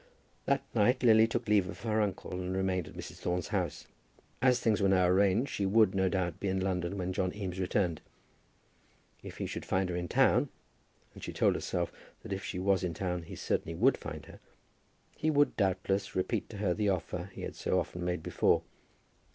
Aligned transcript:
That 0.45 0.63
night 0.73 1.03
Lily 1.03 1.27
took 1.27 1.47
leave 1.47 1.69
of 1.69 1.81
her 1.81 2.01
uncle 2.01 2.31
and 2.31 2.55
remained 2.57 2.87
at 2.87 2.95
Mrs. 2.95 3.17
Thorne's 3.17 3.49
house. 3.49 3.85
As 4.41 4.59
things 4.59 4.81
were 4.81 4.89
now 4.89 5.05
arranged 5.05 5.51
she 5.51 5.67
would, 5.67 5.93
no 5.93 6.09
doubt, 6.09 6.39
be 6.39 6.47
in 6.47 6.59
London 6.59 6.97
when 6.97 7.13
John 7.13 7.31
Eames 7.35 7.59
returned. 7.59 8.01
If 9.21 9.37
he 9.37 9.45
should 9.45 9.63
find 9.63 9.91
her 9.91 9.95
in 9.95 10.07
town 10.07 10.49
and 11.13 11.23
she 11.23 11.31
told 11.31 11.53
herself 11.53 11.91
that 12.23 12.33
if 12.33 12.43
she 12.43 12.57
was 12.57 12.83
in 12.83 12.95
town 12.95 13.21
he 13.21 13.35
certainly 13.35 13.75
would 13.75 13.95
find 13.95 14.25
her, 14.25 14.39
he 15.15 15.29
would, 15.29 15.55
doubtless, 15.55 16.15
repeat 16.15 16.49
to 16.49 16.57
her 16.57 16.73
the 16.73 16.89
offer 16.89 17.29
he 17.35 17.43
had 17.43 17.55
so 17.55 17.79
often 17.79 18.03
made 18.03 18.23
before. 18.23 18.63